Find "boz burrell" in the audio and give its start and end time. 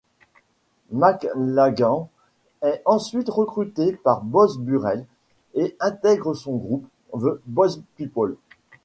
4.23-5.05